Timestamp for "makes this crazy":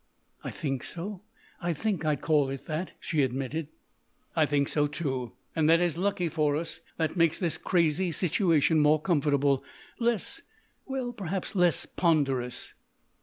7.15-8.11